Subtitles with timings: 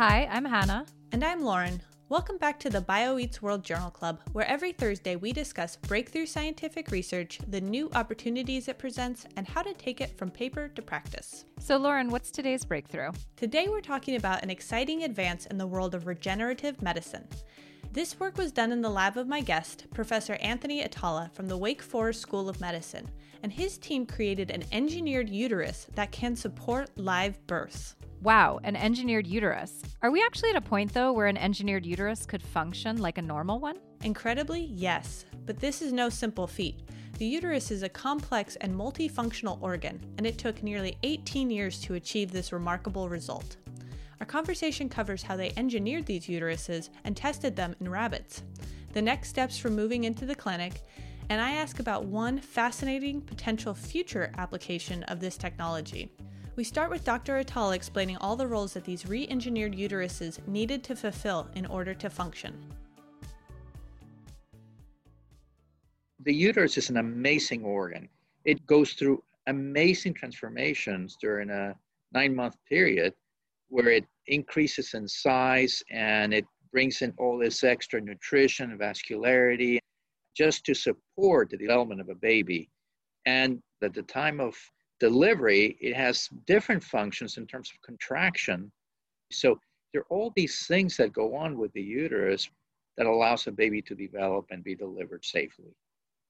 [0.00, 0.86] Hi, I'm Hannah.
[1.12, 1.82] And I'm Lauren.
[2.08, 6.90] Welcome back to the BioEats World Journal Club, where every Thursday we discuss breakthrough scientific
[6.90, 11.44] research, the new opportunities it presents, and how to take it from paper to practice.
[11.58, 13.10] So, Lauren, what's today's breakthrough?
[13.36, 17.28] Today we're talking about an exciting advance in the world of regenerative medicine.
[17.92, 21.56] This work was done in the lab of my guest, Professor Anthony Atala from the
[21.56, 23.10] Wake Forest School of Medicine,
[23.42, 27.96] and his team created an engineered uterus that can support live births.
[28.22, 29.82] Wow, an engineered uterus.
[30.02, 33.22] Are we actually at a point, though, where an engineered uterus could function like a
[33.22, 33.80] normal one?
[34.04, 35.24] Incredibly, yes.
[35.44, 36.82] But this is no simple feat.
[37.18, 41.94] The uterus is a complex and multifunctional organ, and it took nearly 18 years to
[41.94, 43.56] achieve this remarkable result.
[44.20, 48.42] Our conversation covers how they engineered these uteruses and tested them in rabbits,
[48.92, 50.82] the next steps for moving into the clinic,
[51.30, 56.12] and I ask about one fascinating potential future application of this technology.
[56.54, 57.38] We start with Dr.
[57.38, 61.94] Atala explaining all the roles that these re engineered uteruses needed to fulfill in order
[61.94, 62.62] to function.
[66.18, 68.06] The uterus is an amazing organ.
[68.44, 71.74] It goes through amazing transformations during a
[72.12, 73.14] nine month period
[73.70, 79.78] where it increases in size and it brings in all this extra nutrition, vascularity,
[80.36, 82.68] just to support the development of a baby.
[83.26, 84.54] And at the time of
[84.98, 88.70] delivery, it has different functions in terms of contraction.
[89.32, 89.58] So
[89.92, 92.48] there are all these things that go on with the uterus
[92.96, 95.74] that allows a baby to develop and be delivered safely.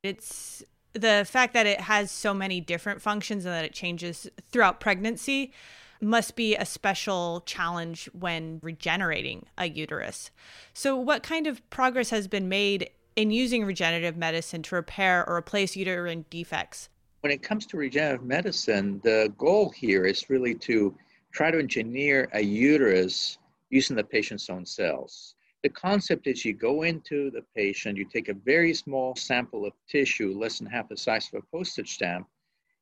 [0.02, 4.80] It's the fact that it has so many different functions and that it changes throughout
[4.80, 5.52] pregnancy
[6.00, 10.30] must be a special challenge when regenerating a uterus.
[10.72, 15.36] So, what kind of progress has been made in using regenerative medicine to repair or
[15.36, 16.88] replace uterine defects?
[17.20, 20.94] when it comes to regenerative medicine, the goal here is really to
[21.32, 25.34] try to engineer a uterus using the patient's own cells.
[25.62, 29.74] The concept is you go into the patient, you take a very small sample of
[29.86, 32.26] tissue, less than half the size of a postage stamp,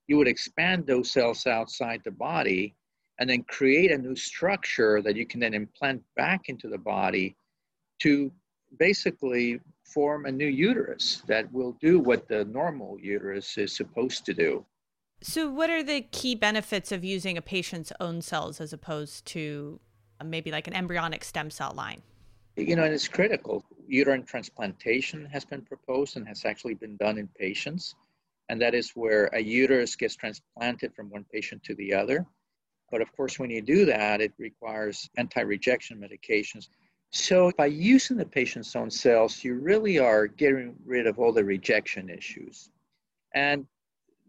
[0.07, 2.75] you would expand those cells outside the body
[3.19, 7.37] and then create a new structure that you can then implant back into the body
[8.01, 8.31] to
[8.79, 14.35] basically form a new uterus that will do what the normal uterus is supposed to
[14.35, 14.65] do.
[15.21, 19.81] So, what are the key benefits of using a patient's own cells as opposed to
[20.21, 22.03] uh, maybe like an embryonic stem cell line?
[22.57, 23.65] You know, and it's critical.
[23.89, 27.95] Uterine transplantation has been proposed and has actually been done in patients.
[28.49, 32.27] And that is where a uterus gets transplanted from one patient to the other.
[32.91, 36.69] But of course, when you do that, it requires anti rejection medications.
[37.11, 41.45] So by using the patient's own cells, you really are getting rid of all the
[41.45, 42.71] rejection issues.
[43.35, 43.67] And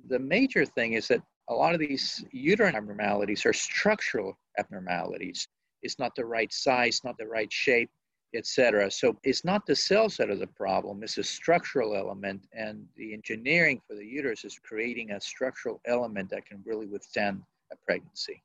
[0.08, 5.48] the major thing is that a lot of these uterine abnormalities are structural abnormalities.
[5.82, 7.90] It's not the right size, not the right shape,
[8.36, 8.92] etc.
[8.92, 12.48] So it's not the cells that are the problem, it's a structural element.
[12.54, 17.42] And the engineering for the uterus is creating a structural element that can really withstand
[17.72, 18.44] a pregnancy.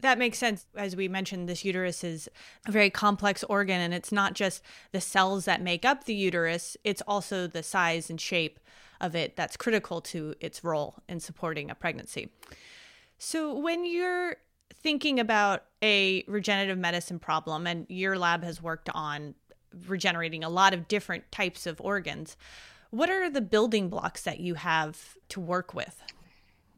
[0.00, 0.64] That makes sense.
[0.76, 2.28] As we mentioned, this uterus is
[2.66, 6.76] a very complex organ, and it's not just the cells that make up the uterus,
[6.84, 8.60] it's also the size and shape
[9.00, 12.28] of it that's critical to its role in supporting a pregnancy.
[13.18, 14.36] So, when you're
[14.72, 19.34] thinking about a regenerative medicine problem, and your lab has worked on
[19.86, 22.36] regenerating a lot of different types of organs,
[22.90, 26.02] what are the building blocks that you have to work with?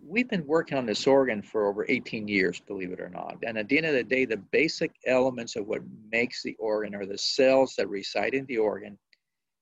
[0.05, 3.37] We've been working on this organ for over 18 years, believe it or not.
[3.47, 6.95] And at the end of the day, the basic elements of what makes the organ
[6.95, 8.99] are the cells that reside in the organ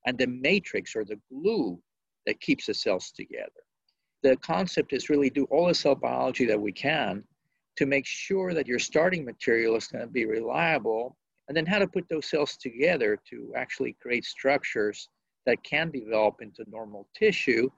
[0.07, 1.79] and the matrix or the glue
[2.27, 3.51] that keeps the cells together.
[4.23, 7.25] The concept is really do all the cell biology that we can
[7.77, 11.17] to make sure that your starting material is going to be reliable,
[11.47, 15.09] and then how to put those cells together to actually create structures
[15.47, 17.71] that can develop into normal tissue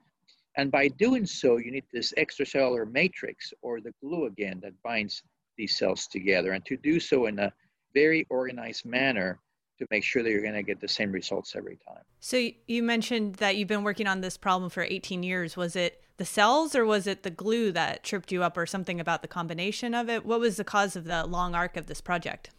[0.57, 5.23] and by doing so, you need this extracellular matrix or the glue again that binds
[5.57, 6.51] these cells together.
[6.51, 7.53] And to do so in a
[7.93, 9.39] very organized manner
[9.79, 12.03] to make sure that you're going to get the same results every time.
[12.19, 15.57] So you mentioned that you've been working on this problem for 18 years.
[15.57, 18.99] Was it the cells or was it the glue that tripped you up or something
[18.99, 20.25] about the combination of it?
[20.25, 22.51] What was the cause of the long arc of this project?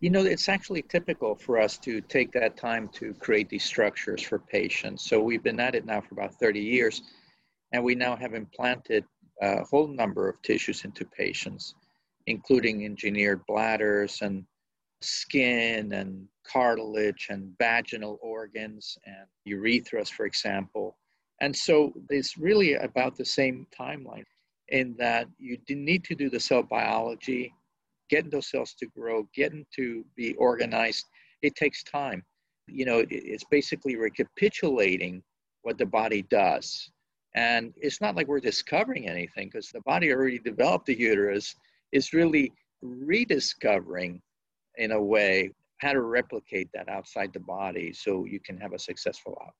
[0.00, 4.22] You know, it's actually typical for us to take that time to create these structures
[4.22, 5.08] for patients.
[5.08, 7.02] So we've been at it now for about 30 years,
[7.72, 9.04] and we now have implanted
[9.40, 11.74] a whole number of tissues into patients,
[12.26, 14.44] including engineered bladders and
[15.00, 20.96] skin and cartilage and vaginal organs and urethras, for example.
[21.40, 24.24] And so it's really about the same timeline
[24.68, 27.52] in that you need to do the cell biology
[28.10, 31.06] getting those cells to grow, getting to be organized,
[31.42, 32.22] it takes time.
[32.66, 35.22] You know, it's basically recapitulating
[35.62, 36.90] what the body does.
[37.34, 41.54] And it's not like we're discovering anything because the body already developed the uterus.
[41.92, 44.22] It's really rediscovering,
[44.76, 48.78] in a way, how to replicate that outside the body so you can have a
[48.78, 49.54] successful outcome.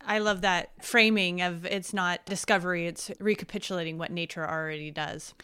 [0.00, 5.34] I love that framing of it's not discovery, it's recapitulating what nature already does.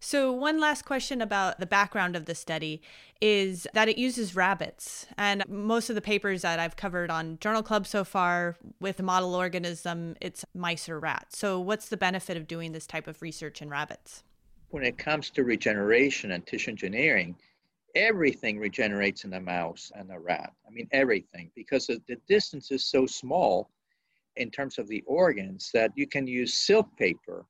[0.00, 2.80] So, one last question about the background of the study
[3.20, 5.06] is that it uses rabbits.
[5.16, 9.34] And most of the papers that I've covered on Journal Club so far with model
[9.34, 11.36] organism, it's mice or rats.
[11.36, 14.22] So, what's the benefit of doing this type of research in rabbits?
[14.70, 17.34] When it comes to regeneration and tissue engineering,
[17.96, 20.52] everything regenerates in a mouse and a rat.
[20.66, 23.70] I mean, everything, because the distance is so small
[24.36, 27.44] in terms of the organs that you can use silk paper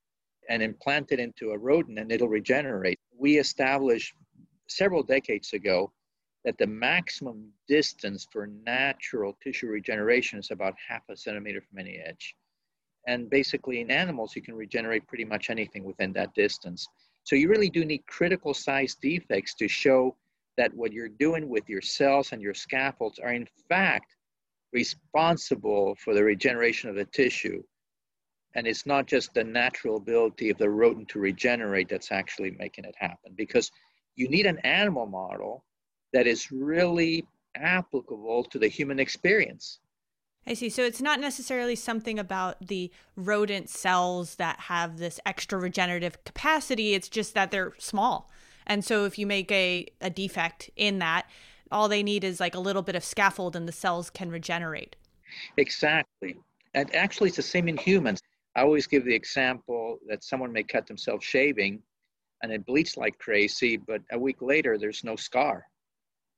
[0.49, 2.99] and implant it into a rodent and it'll regenerate.
[3.17, 4.15] We established
[4.67, 5.93] several decades ago
[6.45, 11.99] that the maximum distance for natural tissue regeneration is about half a centimeter from any
[11.99, 12.35] edge.
[13.07, 16.87] And basically, in animals, you can regenerate pretty much anything within that distance.
[17.25, 20.17] So, you really do need critical size defects to show
[20.57, 24.15] that what you're doing with your cells and your scaffolds are, in fact,
[24.73, 27.63] responsible for the regeneration of the tissue
[28.55, 32.85] and it's not just the natural ability of the rodent to regenerate that's actually making
[32.85, 33.71] it happen because
[34.17, 35.65] you need an animal model
[36.13, 39.81] that is really applicable to the human experience.
[40.47, 40.71] I see.
[40.71, 46.95] So it's not necessarily something about the rodent cells that have this extra regenerative capacity.
[46.95, 48.31] It's just that they're small.
[48.67, 51.29] And so if you make a, a defect in that,
[51.71, 54.97] all they need is like a little bit of scaffold and the cells can regenerate.
[55.59, 56.37] Exactly.
[56.75, 58.21] And actually, it's the same in humans.
[58.59, 61.81] I always give the example that someone may cut themselves shaving
[62.43, 65.65] and it bleeds like crazy, but a week later there's no scar,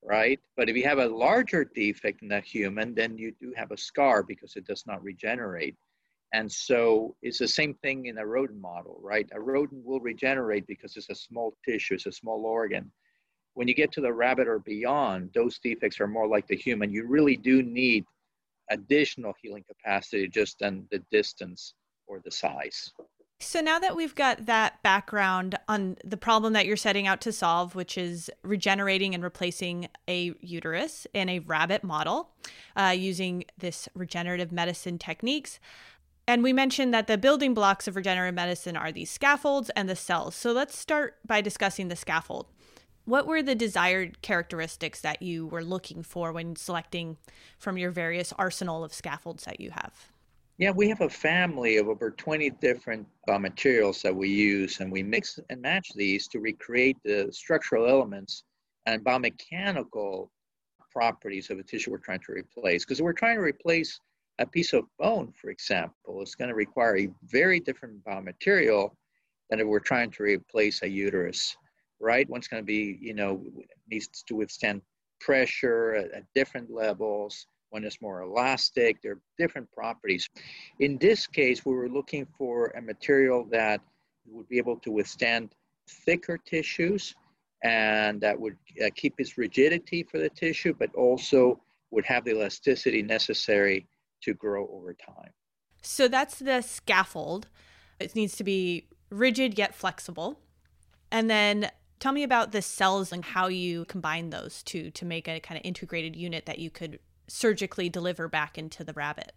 [0.03, 0.39] right?
[0.55, 3.77] But if you have a larger defect in that human, then you do have a
[3.79, 5.77] scar because it does not regenerate.
[6.35, 9.27] And so it's the same thing in a rodent model, right?
[9.33, 12.93] A rodent will regenerate because it's a small tissue, it's a small organ.
[13.55, 16.93] When you get to the rabbit or beyond, those defects are more like the human.
[16.93, 18.05] You really do need
[18.71, 21.73] additional healing capacity just than the distance
[22.11, 22.93] or the size.
[23.43, 27.33] So now that we've got that background on the problem that you're setting out to
[27.33, 32.33] solve, which is regenerating and replacing a uterus in a rabbit model
[32.77, 35.59] uh, using this regenerative medicine techniques,
[36.27, 39.97] and we mentioned that the building blocks of regenerative medicine are these scaffolds and the
[39.97, 40.37] cells.
[40.37, 42.47] So let's start by discussing the scaffold.
[43.05, 47.17] What were the desired characteristics that you were looking for when selecting
[47.59, 50.11] from your various arsenal of scaffolds that you have?
[50.61, 54.93] Yeah, we have a family of over 20 different uh, materials that we use, and
[54.93, 58.45] we mix and match these to recreate the structural elements
[58.85, 60.29] and biomechanical
[60.93, 62.85] properties of a tissue we're trying to replace.
[62.85, 63.99] Because if we're trying to replace
[64.39, 68.91] a piece of bone, for example, it's going to require a very different biomaterial
[69.49, 71.57] than if we're trying to replace a uterus,
[72.01, 72.29] right?
[72.29, 73.43] One's going to be, you know,
[73.91, 74.83] needs to withstand
[75.21, 79.01] pressure at, at different levels one is more elastic.
[79.03, 80.29] There are different properties.
[80.79, 83.81] In this case, we were looking for a material that
[84.27, 85.55] would be able to withstand
[85.89, 87.15] thicker tissues
[87.63, 91.61] and that would uh, keep its rigidity for the tissue, but also
[91.91, 93.87] would have the elasticity necessary
[94.23, 95.31] to grow over time.
[95.83, 97.49] So that's the scaffold.
[97.99, 100.41] It needs to be rigid yet flexible.
[101.11, 105.29] And then tell me about the cells and how you combine those two to make
[105.29, 106.99] a kind of integrated unit that you could
[107.31, 109.33] surgically deliver back into the rabbit?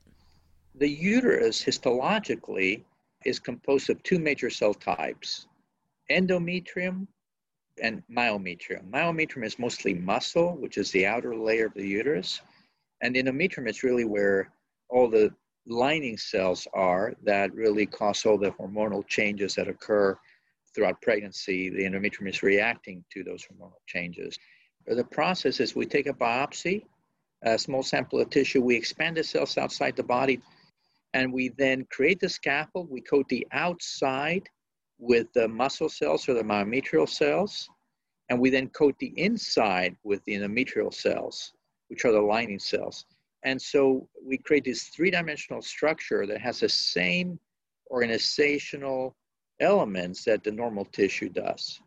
[0.76, 2.84] The uterus, histologically,
[3.26, 5.48] is composed of two major cell types
[6.12, 7.08] endometrium
[7.82, 8.90] and myometrium.
[8.90, 12.42] Myometrium is mostly muscle, which is the outer layer of the uterus,
[13.02, 14.52] and endometrium is really where
[14.90, 15.34] all the
[15.66, 20.18] lining cells are that really cause all the hormonal changes that occur
[20.76, 21.70] throughout pregnancy.
[21.70, 24.38] The endometrium is reacting to those hormonal changes.
[24.86, 26.84] The process is we take a biopsy
[27.44, 30.40] a small sample of tissue, we expand the cells outside the body,
[31.14, 32.90] and we then create the scaffold.
[32.90, 34.48] We coat the outside
[34.98, 37.70] with the muscle cells or the myometrial cells,
[38.30, 41.54] and we then coat the inside with the endometrial cells,
[41.90, 43.06] which are the lining cells.
[43.44, 47.38] And so we create this three dimensional structure that has the same
[47.92, 49.16] organizational
[49.60, 51.82] elements that the normal tissue does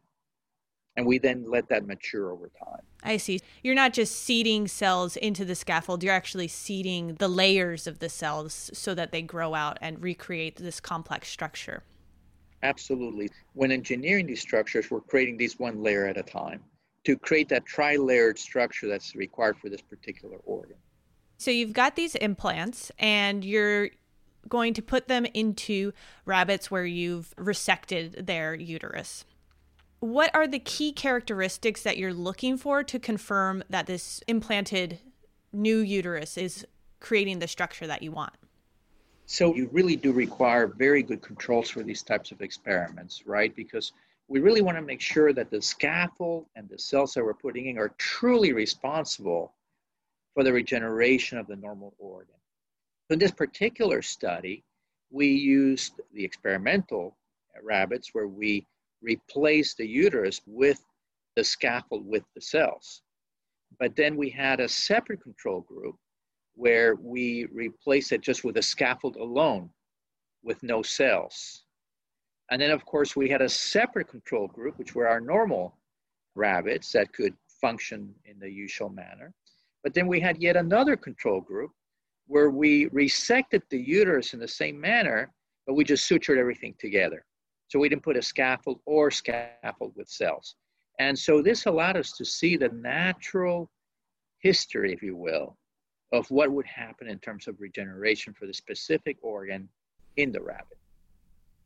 [0.96, 2.80] and we then let that mature over time.
[3.02, 3.40] I see.
[3.62, 8.08] You're not just seeding cells into the scaffold, you're actually seeding the layers of the
[8.08, 11.82] cells so that they grow out and recreate this complex structure.
[12.62, 13.28] Absolutely.
[13.52, 16.62] When engineering these structures, we're creating these one layer at a time.
[17.06, 20.76] to create that tri-layered structure that's required for this particular organ.
[21.38, 23.90] So you've got these implants and you're
[24.48, 25.92] going to put them into
[26.24, 29.24] rabbits where you've resected their uterus.
[30.00, 35.00] What are the key characteristics that you're looking for to confirm that this implanted
[35.52, 36.66] new uterus is
[37.00, 38.34] creating the structure that you want?
[39.24, 43.54] So you really do require very good controls for these types of experiments, right?
[43.56, 43.92] Because
[44.28, 47.66] we really want to make sure that the scaffold and the cells that we're putting
[47.66, 49.52] in are truly responsible
[50.34, 52.34] for the regeneration of the normal organ.
[53.08, 54.62] So in this particular study,
[55.10, 57.16] we used the experimental
[57.62, 58.66] rabbits where we
[59.06, 60.82] replaced the uterus with
[61.36, 63.02] the scaffold with the cells.
[63.78, 65.96] But then we had a separate control group
[66.54, 69.70] where we replaced it just with a scaffold alone
[70.42, 71.64] with no cells.
[72.50, 75.78] And then, of course, we had a separate control group, which were our normal
[76.34, 79.32] rabbits that could function in the usual manner.
[79.82, 81.70] But then we had yet another control group
[82.26, 85.32] where we resected the uterus in the same manner,
[85.66, 87.24] but we just sutured everything together.
[87.68, 90.54] So we didn't put a scaffold or scaffold with cells.
[90.98, 93.70] And so this allowed us to see the natural
[94.38, 95.56] history, if you will,
[96.12, 99.68] of what would happen in terms of regeneration for the specific organ
[100.16, 100.78] in the rabbit.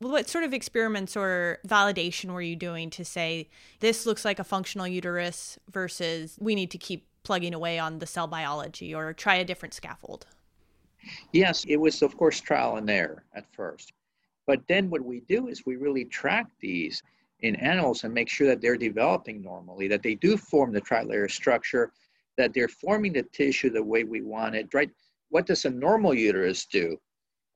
[0.01, 4.39] Well, what sort of experiments or validation were you doing to say this looks like
[4.39, 9.13] a functional uterus versus we need to keep plugging away on the cell biology or
[9.13, 10.27] try a different scaffold?
[11.33, 13.93] Yes, it was, of course, trial and error at first.
[14.47, 17.03] But then what we do is we really track these
[17.41, 21.31] in animals and make sure that they're developing normally, that they do form the trilayer
[21.31, 21.93] structure,
[22.37, 24.91] that they're forming the tissue the way we want it, right?
[25.31, 26.97] What does a normal uterus do?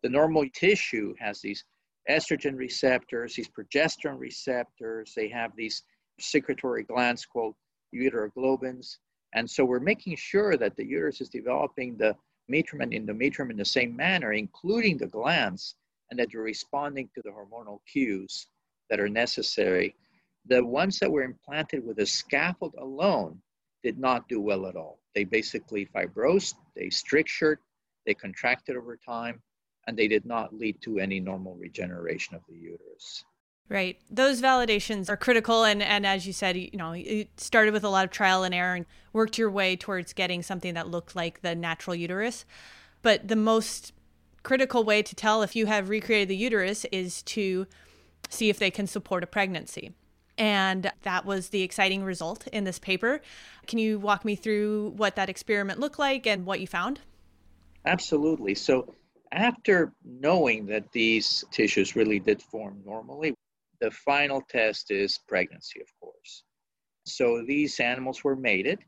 [0.03, 1.65] The normal tissue has these
[2.09, 5.83] estrogen receptors, these progesterone receptors, they have these
[6.21, 7.55] secretory glands called
[7.95, 8.99] uteroglobins.
[9.35, 12.15] And so we're making sure that the uterus is developing the
[12.51, 15.75] metrium and endometrium in the same manner, including the glands,
[16.15, 18.47] and that you're responding to the hormonal cues
[18.89, 19.97] that are necessary.
[20.47, 23.43] The ones that were implanted with a scaffold alone
[23.83, 25.01] did not do well at all.
[25.17, 27.59] They basically fibrosed, they strictured,
[28.07, 29.43] they contracted over time,
[29.89, 33.25] and they did not lead to any normal regeneration of the uterus.
[33.69, 33.99] Right.
[34.09, 35.65] Those validations are critical.
[35.65, 38.55] And, and as you said, you know, you started with a lot of trial and
[38.55, 42.45] error and worked your way towards getting something that looked like the natural uterus.
[43.03, 43.93] But the most
[44.45, 47.67] critical way to tell if you have recreated the uterus is to
[48.29, 49.93] see if they can support a pregnancy.
[50.39, 53.21] And that was the exciting result in this paper.
[53.67, 57.01] Can you walk me through what that experiment looked like and what you found?
[57.87, 58.55] Absolutely.
[58.55, 58.95] So,
[59.33, 63.35] after knowing that these tissues really did form normally,
[63.81, 66.45] the final test is pregnancy, of course.
[67.05, 68.79] So these animals were mated,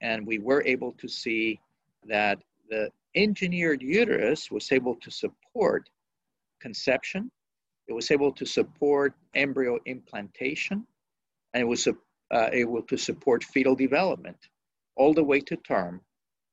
[0.00, 1.60] and we were able to see
[2.04, 2.38] that
[2.68, 5.88] the engineered uterus was able to support
[6.60, 7.30] conception,
[7.88, 10.86] it was able to support embryo implantation,
[11.54, 14.36] and it was uh, able to support fetal development
[14.96, 16.00] all the way to term,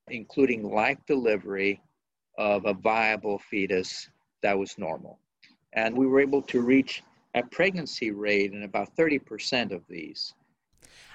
[0.10, 1.82] including life delivery
[2.38, 4.10] of a viable fetus
[4.42, 5.20] that was normal.
[5.74, 7.04] And we were able to reach
[7.36, 10.34] a pregnancy rate in about 30% of these.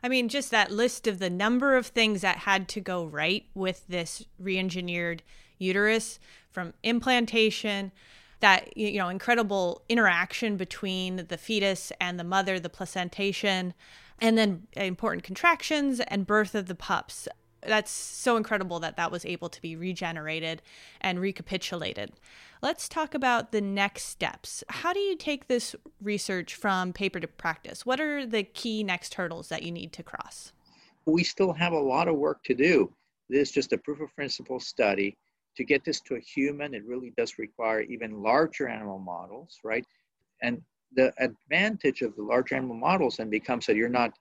[0.02, 3.46] I mean, just that list of the number of things that had to go right
[3.54, 5.22] with this re engineered
[5.58, 6.18] uterus
[6.50, 7.92] from implantation,
[8.40, 13.74] that, you know, incredible interaction between the fetus and the mother, the placentation,
[14.20, 17.28] and then important contractions and birth of the pups.
[17.66, 20.62] That's so incredible that that was able to be regenerated
[21.00, 22.12] and recapitulated.
[22.62, 24.64] Let's talk about the next steps.
[24.68, 27.86] How do you take this research from paper to practice?
[27.86, 30.52] What are the key next hurdles that you need to cross?
[31.06, 32.92] We still have a lot of work to do.
[33.28, 35.16] This is just a proof of principle study.
[35.56, 39.84] To get this to a human, it really does require even larger animal models, right?
[40.42, 40.62] And
[40.94, 44.12] the advantage of the large animal models then becomes that you're not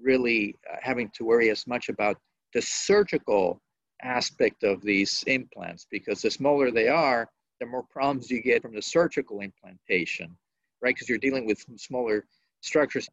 [0.00, 2.18] really uh, having to worry as much about
[2.56, 3.60] the surgical
[4.02, 7.28] aspect of these implants because the smaller they are,
[7.60, 10.34] the more problems you get from the surgical implantation,
[10.80, 10.94] right?
[10.94, 12.24] Because you're dealing with smaller
[12.62, 13.10] structures.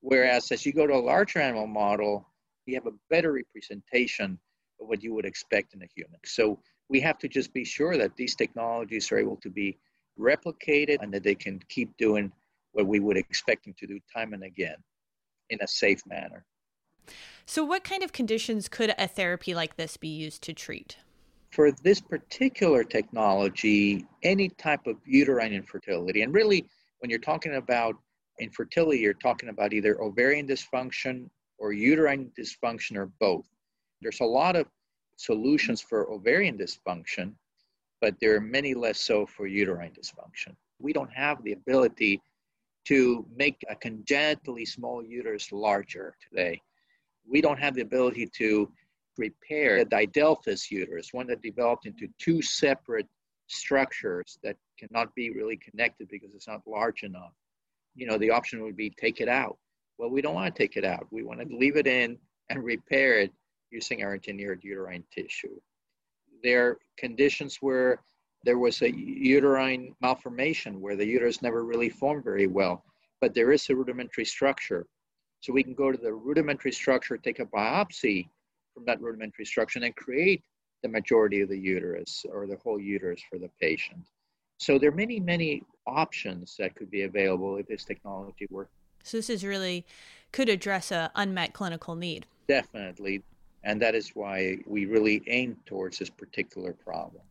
[0.00, 2.28] Whereas as you go to a larger animal model,
[2.66, 4.38] you have a better representation
[4.78, 6.20] of what you would expect in a human.
[6.26, 6.58] So
[6.90, 9.78] we have to just be sure that these technologies are able to be
[10.20, 12.30] replicated and that they can keep doing
[12.72, 14.76] what we would expect them to do time and again
[15.48, 16.44] in a safe manner.
[17.46, 20.96] So, what kind of conditions could a therapy like this be used to treat?
[21.52, 26.66] for this particular technology, any type of uterine infertility, and really
[27.00, 27.94] when you're talking about
[28.40, 33.46] infertility, you're talking about either ovarian dysfunction or uterine dysfunction or both.
[34.00, 34.66] There's a lot of
[35.16, 37.34] solutions for ovarian dysfunction,
[38.00, 40.56] but there are many less so for uterine dysfunction.
[40.80, 42.22] We don't have the ability
[42.86, 46.62] to make a congenitally small uterus larger today.
[47.28, 48.70] We don't have the ability to
[49.18, 53.06] repair a didelphys uterus, one that developed into two separate
[53.46, 57.32] structures that cannot be really connected because it's not large enough.
[57.94, 59.58] You know, the option would be take it out.
[59.98, 61.06] Well, we don't want to take it out.
[61.10, 63.30] We want to leave it in and repair it
[63.70, 65.60] using our engineered uterine tissue.
[66.42, 68.00] There are conditions where
[68.44, 72.84] there was a uterine malformation where the uterus never really formed very well,
[73.20, 74.86] but there is a rudimentary structure.
[75.42, 78.28] So we can go to the rudimentary structure, take a biopsy
[78.72, 80.42] from that rudimentary structure, and create
[80.82, 84.06] the majority of the uterus or the whole uterus for the patient.
[84.58, 88.70] So there are many, many options that could be available if this technology worked.
[89.02, 89.84] So this is really
[90.30, 92.24] could address a unmet clinical need.
[92.46, 93.22] Definitely.
[93.64, 97.22] And that is why we really aim towards this particular problem.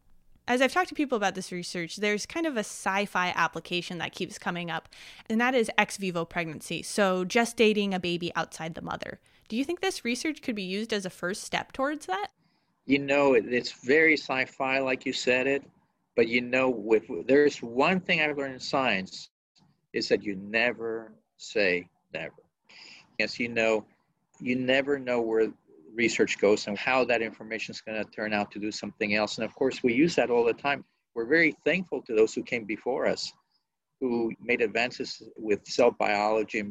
[0.52, 4.00] As I've talked to people about this research, there's kind of a sci fi application
[4.00, 4.90] that keeps coming up,
[5.30, 6.84] and that is ex vivo pregnancy.
[6.84, 9.22] So, gestating a baby outside the mother.
[9.48, 12.32] Do you think this research could be used as a first step towards that?
[12.86, 15.64] You know, it's very sci fi, like you said it.
[16.18, 19.30] But you know, with there's one thing I've learned in science
[19.94, 22.44] is that you never say never.
[23.18, 23.86] Yes, you know,
[24.42, 25.54] you never know where
[25.94, 29.38] research goes and how that information is going to turn out to do something else.
[29.38, 30.86] And of course, we use that all the time.
[31.16, 33.32] We're very thankful to those who came before us,
[34.00, 36.64] who made advances with cell biology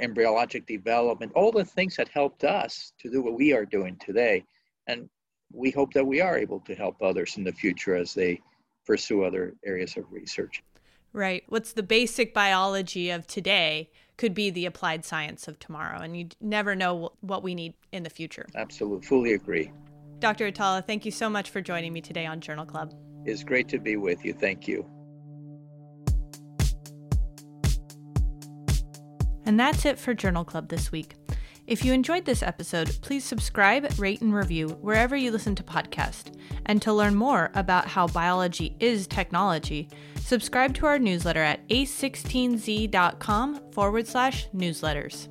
[0.00, 4.44] embryologic development, all the things that helped us to do what we are doing today.
[4.86, 5.08] And
[5.52, 8.40] we hope that we are able to help others in the future as they
[8.86, 10.62] pursue other areas of research.
[11.12, 11.42] Right.
[11.48, 16.28] What's the basic biology of today could be the applied science of tomorrow, and you
[16.40, 18.46] never know what we need in the future.
[18.54, 19.06] Absolutely.
[19.06, 19.72] Fully agree.
[20.18, 20.46] Dr.
[20.46, 22.92] Atala, thank you so much for joining me today on Journal Club.
[23.24, 24.34] It's great to be with you.
[24.34, 24.84] Thank you.
[29.46, 31.14] And that's it for Journal Club this week.
[31.68, 36.34] If you enjoyed this episode, please subscribe, rate, and review wherever you listen to podcasts.
[36.64, 43.70] And to learn more about how biology is technology, subscribe to our newsletter at a16z.com
[43.72, 45.28] forward slash newsletters.